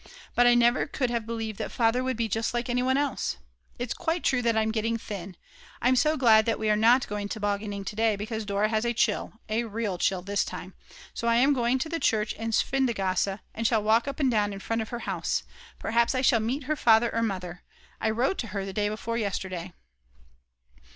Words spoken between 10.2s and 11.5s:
this time. So I